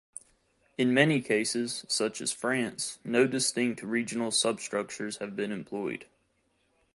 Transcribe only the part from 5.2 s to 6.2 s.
been employed.